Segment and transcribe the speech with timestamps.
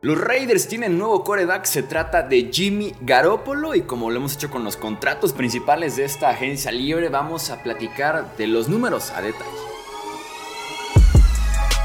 [0.00, 4.48] Los Raiders tienen nuevo coreback, se trata de Jimmy Garoppolo y como lo hemos hecho
[4.48, 9.22] con los contratos principales de esta agencia libre, vamos a platicar de los números a
[9.22, 9.50] detalle.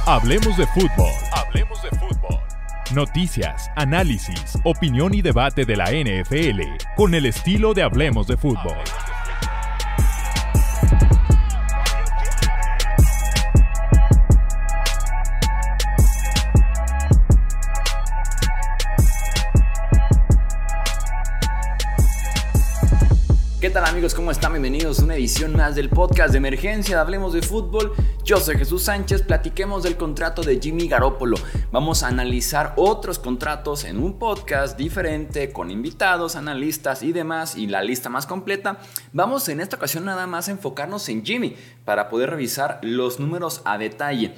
[0.05, 1.12] Hablemos de fútbol.
[1.31, 2.40] Hablemos de fútbol.
[2.94, 6.62] Noticias, análisis, opinión y debate de la NFL
[6.96, 8.78] con el estilo de Hablemos de fútbol.
[23.70, 24.13] Tal amigos?
[24.13, 24.52] ¿Cómo están?
[24.52, 27.94] Bienvenidos a una edición más del podcast de emergencia de Hablemos de Fútbol.
[28.26, 31.38] Yo soy Jesús Sánchez, platiquemos del contrato de Jimmy Garoppolo.
[31.71, 37.68] Vamos a analizar otros contratos en un podcast diferente con invitados, analistas y demás y
[37.68, 38.80] la lista más completa.
[39.13, 43.62] Vamos en esta ocasión nada más a enfocarnos en Jimmy para poder revisar los números
[43.63, 44.34] a detalle.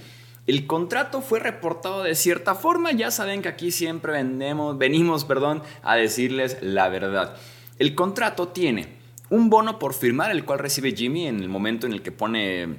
[0.46, 5.64] El contrato fue reportado de cierta forma, ya saben que aquí siempre vendemos, venimos perdón,
[5.82, 7.36] a decirles la verdad.
[7.80, 9.04] El contrato tiene
[9.36, 12.78] un bono por firmar, el cual recibe Jimmy en el momento en el que pone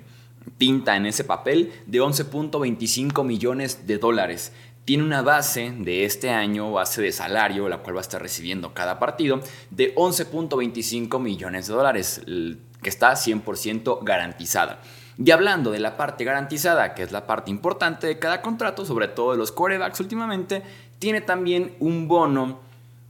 [0.58, 4.52] tinta en ese papel, de 11.25 millones de dólares.
[4.84, 8.72] Tiene una base de este año, base de salario, la cual va a estar recibiendo
[8.72, 9.40] cada partido,
[9.70, 14.80] de 11.25 millones de dólares, que está 100% garantizada.
[15.18, 19.08] Y hablando de la parte garantizada, que es la parte importante de cada contrato, sobre
[19.08, 20.62] todo de los corebacks últimamente,
[20.98, 22.60] tiene también un bono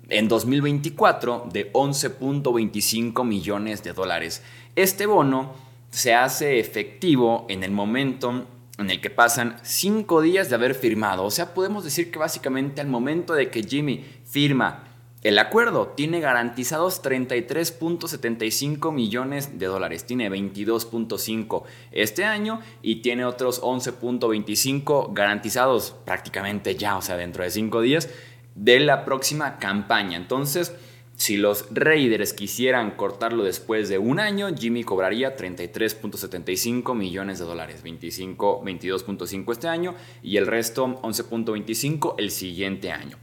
[0.08, 4.42] en 2024 de 11.25 millones de dólares.
[4.76, 5.54] Este bono
[5.90, 8.46] se hace efectivo en el momento
[8.78, 11.24] en el que pasan 5 días de haber firmado.
[11.24, 14.86] O sea, podemos decir que básicamente al momento de que Jimmy firma
[15.26, 20.04] el acuerdo, tiene garantizados 33.75 millones de dólares.
[20.04, 27.50] Tiene 22.5 este año y tiene otros 11.25 garantizados prácticamente ya, o sea, dentro de
[27.50, 28.08] 5 días
[28.56, 30.16] de la próxima campaña.
[30.16, 30.74] Entonces,
[31.16, 37.82] si los Raiders quisieran cortarlo después de un año, Jimmy cobraría 33.75 millones de dólares,
[37.82, 43.16] 25, 22.5 este año y el resto 11.25 el siguiente año.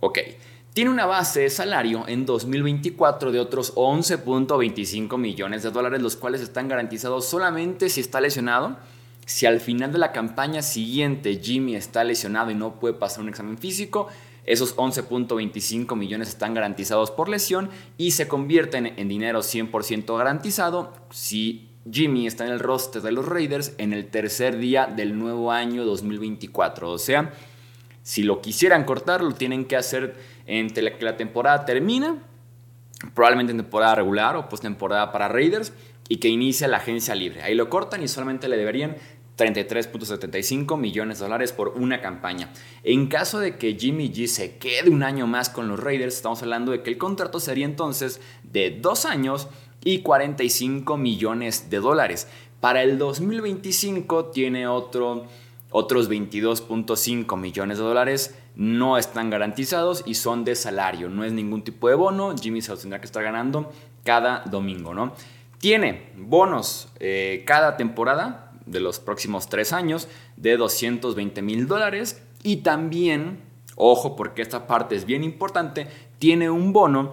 [0.00, 0.18] Ok,
[0.74, 6.42] tiene una base de salario en 2024 de otros 11.25 millones de dólares, los cuales
[6.42, 8.76] están garantizados solamente si está lesionado.
[9.24, 13.28] Si al final de la campaña siguiente Jimmy está lesionado y no puede pasar un
[13.30, 14.08] examen físico,
[14.44, 21.68] esos 11.25 millones están garantizados por lesión y se convierten en dinero 100% garantizado si
[21.90, 25.84] Jimmy está en el roster de los Raiders en el tercer día del nuevo año
[25.84, 26.90] 2024.
[26.90, 27.32] O sea,
[28.02, 30.16] si lo quisieran cortar, lo tienen que hacer
[30.46, 32.16] entre que la temporada termina,
[33.14, 35.72] probablemente en temporada regular o postemporada para Raiders,
[36.08, 37.42] y que inicia la agencia libre.
[37.42, 38.96] Ahí lo cortan y solamente le deberían
[39.36, 42.52] 33.75 millones de dólares por una campaña.
[42.82, 46.42] En caso de que Jimmy G se quede un año más con los Raiders, estamos
[46.42, 49.48] hablando de que el contrato sería entonces de dos años
[49.84, 52.28] y 45 millones de dólares.
[52.60, 55.26] Para el 2025 tiene otro,
[55.70, 58.38] otros 22.5 millones de dólares.
[58.54, 61.08] No están garantizados y son de salario.
[61.08, 62.34] No es ningún tipo de bono.
[62.40, 63.72] Jimmy se tendrá que estar ganando
[64.04, 65.14] cada domingo, ¿no?
[65.58, 72.58] Tiene bonos eh, cada temporada de los próximos tres años de 220 mil dólares y
[72.58, 73.40] también,
[73.76, 77.12] ojo porque esta parte es bien importante, tiene un bono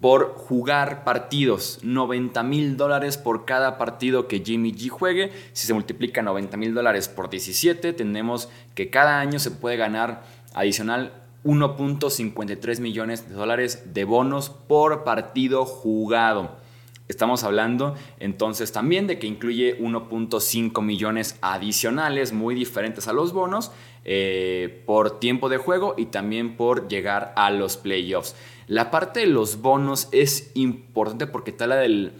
[0.00, 5.30] por jugar partidos, 90 mil dólares por cada partido que Jimmy G juegue.
[5.52, 10.22] Si se multiplica 90 mil dólares por 17, tenemos que cada año se puede ganar
[10.54, 11.12] adicional
[11.44, 16.63] 1.53 millones de dólares de bonos por partido jugado.
[17.06, 23.72] Estamos hablando entonces también de que incluye 1.5 millones adicionales muy diferentes a los bonos
[24.04, 28.34] eh, por tiempo de juego y también por llegar a los playoffs.
[28.68, 32.12] La parte de los bonos es importante porque tal la del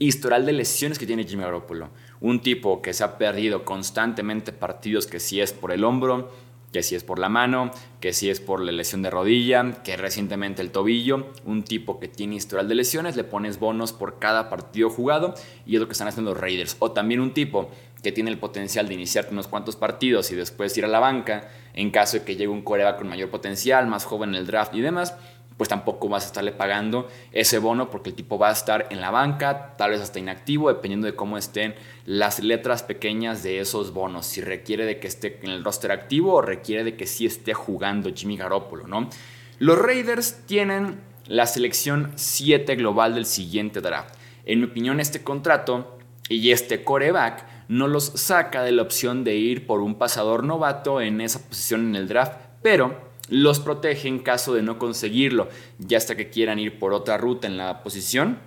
[0.00, 1.90] historial de lesiones que tiene Jimmy Garoppolo.
[2.20, 6.32] Un tipo que se ha perdido constantemente partidos que si es por el hombro,
[6.72, 7.70] que si es por la mano,
[8.00, 12.08] que si es por la lesión de rodilla, que recientemente el tobillo, un tipo que
[12.08, 15.34] tiene historial de lesiones, le pones bonos por cada partido jugado
[15.66, 16.76] y es lo que están haciendo los Raiders.
[16.78, 17.70] O también un tipo
[18.02, 21.48] que tiene el potencial de iniciar unos cuantos partidos y después ir a la banca
[21.74, 24.74] en caso de que llegue un coreback con mayor potencial, más joven en el draft
[24.74, 25.14] y demás
[25.62, 29.00] pues tampoco vas a estarle pagando ese bono porque el tipo va a estar en
[29.00, 33.92] la banca, tal vez hasta inactivo, dependiendo de cómo estén las letras pequeñas de esos
[33.92, 34.26] bonos.
[34.26, 37.54] Si requiere de que esté en el roster activo o requiere de que sí esté
[37.54, 39.08] jugando Jimmy Garoppolo, ¿no?
[39.60, 40.98] Los Raiders tienen
[41.28, 44.16] la selección 7 global del siguiente draft.
[44.44, 45.96] En mi opinión, este contrato
[46.28, 51.00] y este coreback no los saca de la opción de ir por un pasador novato
[51.00, 52.32] en esa posición en el draft,
[52.62, 55.48] pero los protege en caso de no conseguirlo,
[55.78, 58.38] ya hasta que quieran ir por otra ruta en la posición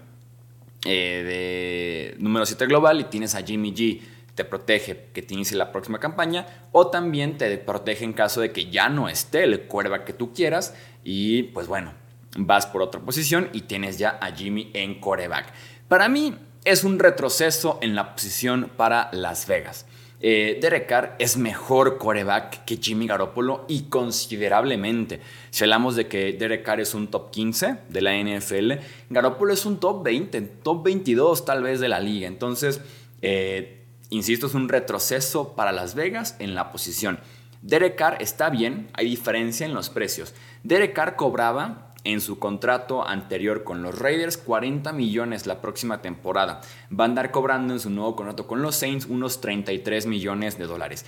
[0.86, 4.02] eh, de número 7 global y tienes a Jimmy G
[4.36, 8.52] te protege que te inicie la próxima campaña o también te protege en caso de
[8.52, 11.94] que ya no esté el cuerva que tú quieras y pues bueno,
[12.38, 15.54] vas por otra posición y tienes ya a Jimmy en coreback.
[15.88, 16.36] Para mí
[16.66, 19.86] es un retroceso en la posición para Las Vegas.
[20.22, 25.22] Eh, Derek Carr es mejor coreback que Jimmy Garoppolo y considerablemente.
[25.50, 28.74] Si hablamos de que Derek Carr es un top 15 de la NFL,
[29.10, 32.28] Garoppolo es un top 20, top 22 tal vez de la liga.
[32.28, 32.82] Entonces,
[33.22, 37.20] eh, insisto, es un retroceso para Las Vegas en la posición.
[37.62, 40.34] Derek Carr está bien, hay diferencia en los precios.
[40.64, 46.62] Derek Carr cobraba en su contrato anterior con los Raiders 40 millones la próxima temporada.
[46.98, 50.68] Va a andar cobrando en su nuevo contrato con los Saints unos 33 millones de
[50.68, 51.06] dólares.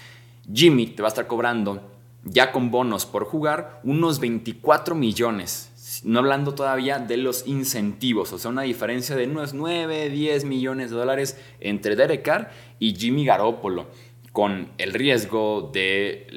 [0.51, 1.81] Jimmy te va a estar cobrando
[2.23, 5.71] ya con bonos por jugar unos 24 millones.
[6.03, 10.89] No hablando todavía de los incentivos, o sea, una diferencia de unos 9, 10 millones
[10.89, 13.88] de dólares entre Derek Carr y Jimmy Garoppolo
[14.38, 16.28] con el riesgo de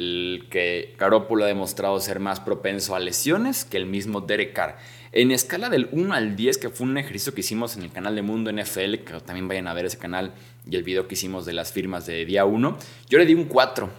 [0.48, 4.78] que Garoppolo ha demostrado ser más propenso a lesiones que el mismo Derek Carr.
[5.12, 8.14] En escala del 1 al 10, que fue un ejercicio que hicimos en el canal
[8.14, 10.32] de Mundo NFL, que también vayan a ver ese canal
[10.66, 12.78] y el video que hicimos de las firmas de día 1,
[13.10, 13.90] yo le di un 4 a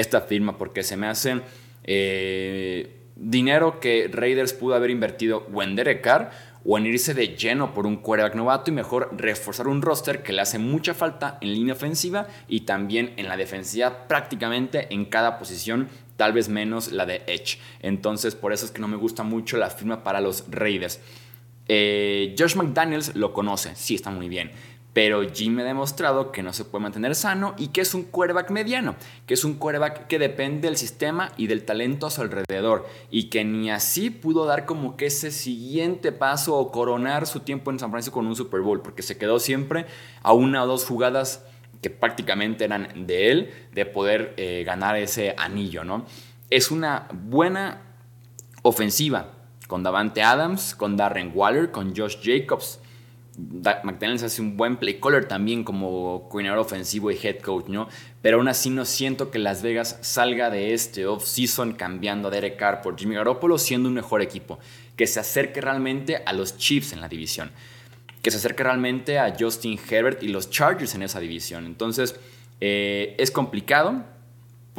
[0.00, 1.42] esta firma porque se me hace
[1.84, 6.30] eh, dinero que Raiders pudo haber invertido o en Derek Carr
[6.64, 10.32] o en irse de lleno por un quarterback novato y mejor reforzar un roster que
[10.32, 15.38] le hace mucha falta en línea ofensiva y también en la defensiva prácticamente en cada
[15.38, 17.58] posición, tal vez menos la de Edge.
[17.80, 21.00] Entonces por eso es que no me gusta mucho la firma para los Raiders.
[21.72, 24.50] Eh, Josh McDaniels lo conoce, sí está muy bien.
[24.92, 28.50] Pero Jim ha demostrado que no se puede mantener sano y que es un quarterback
[28.50, 32.88] mediano, que es un quarterback que depende del sistema y del talento a su alrededor
[33.08, 37.70] y que ni así pudo dar como que ese siguiente paso o coronar su tiempo
[37.70, 39.86] en San Francisco con un Super Bowl, porque se quedó siempre
[40.22, 41.44] a una o dos jugadas
[41.82, 46.04] que prácticamente eran de él, de poder eh, ganar ese anillo, ¿no?
[46.50, 47.82] Es una buena
[48.62, 49.34] ofensiva
[49.68, 52.80] con Davante Adams, con Darren Waller, con Josh Jacobs
[53.84, 57.88] McDaniels hace un buen play caller también como coordinador ofensivo y head coach, ¿no?
[58.22, 62.56] Pero aún así no siento que Las Vegas salga de este off-season cambiando a Derek
[62.56, 64.58] Carr por Jimmy Garoppolo siendo un mejor equipo,
[64.96, 67.50] que se acerque realmente a los Chiefs en la división,
[68.22, 71.66] que se acerque realmente a Justin Herbert y los Chargers en esa división.
[71.66, 72.16] Entonces,
[72.60, 74.04] eh, es complicado,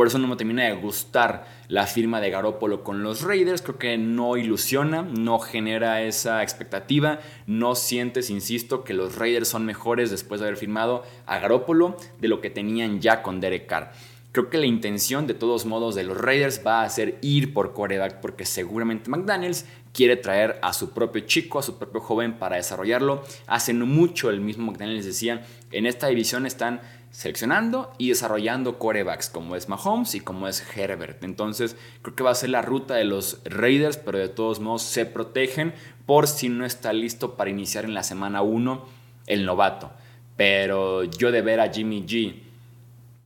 [0.01, 3.61] por eso no me termina de gustar la firma de Garópolo con los Raiders.
[3.61, 7.19] Creo que no ilusiona, no genera esa expectativa.
[7.45, 12.29] No sientes, insisto, que los Raiders son mejores después de haber firmado a Garópolo de
[12.29, 13.91] lo que tenían ya con Derek Carr.
[14.31, 17.73] Creo que la intención de todos modos de los Raiders va a ser ir por
[17.73, 22.55] coreback porque seguramente McDaniels quiere traer a su propio chico, a su propio joven para
[22.55, 23.23] desarrollarlo.
[23.45, 26.81] Hace mucho el mismo McDaniels decía, en esta división están
[27.11, 31.23] seleccionando y desarrollando corebacks como es Mahomes y como es Herbert.
[31.23, 34.81] Entonces creo que va a ser la ruta de los Raiders, pero de todos modos
[34.83, 35.73] se protegen
[36.05, 38.85] por si no está listo para iniciar en la semana 1
[39.27, 39.91] el novato.
[40.37, 42.50] Pero yo de ver a Jimmy G,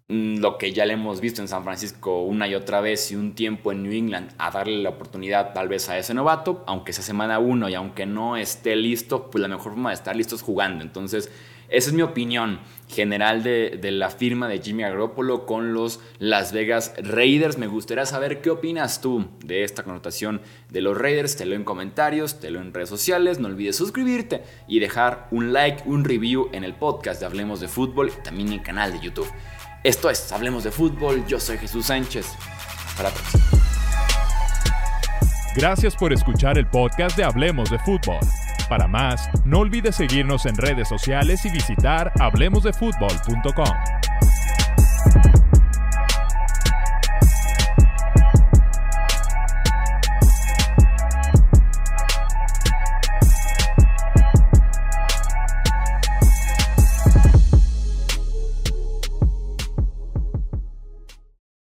[0.08, 3.34] lo que ya le hemos visto en San Francisco una y otra vez y un
[3.34, 7.04] tiempo en New England, a darle la oportunidad tal vez a ese novato, aunque sea
[7.04, 10.42] semana 1 y aunque no esté listo, pues la mejor forma de estar listo es
[10.42, 10.84] jugando.
[10.84, 11.32] Entonces
[11.68, 16.94] esa es mi opinión general de, la firma de Jimmy Garoppolo con los Las Vegas
[17.02, 17.58] Raiders.
[17.58, 21.36] Me gustaría saber qué opinas tú de esta connotación de los Raiders.
[21.36, 23.40] Te leo en comentarios, te leo en redes sociales.
[23.40, 27.68] No olvides suscribirte y dejar un like, un review en el podcast de Hablemos de
[27.68, 29.28] Fútbol y también en el canal de YouTube.
[29.86, 31.24] Esto es Hablemos de Fútbol.
[31.28, 32.26] Yo soy Jesús Sánchez.
[33.04, 33.44] La próxima.
[35.56, 38.18] Gracias por escuchar el podcast de Hablemos de Fútbol.
[38.68, 43.95] Para más, no olvides seguirnos en redes sociales y visitar hablemosdefutbol.com.